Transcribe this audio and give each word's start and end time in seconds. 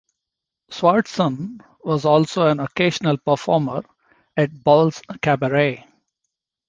Swardson 0.71 1.59
was 1.83 2.05
also 2.05 2.47
an 2.47 2.59
occasional 2.59 3.17
performer 3.17 3.83
at 4.35 4.49
Balls 4.63 4.99
Cabaret. 5.21 5.85